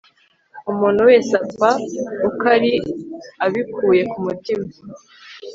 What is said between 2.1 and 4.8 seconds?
uko ari abikuye ku mutima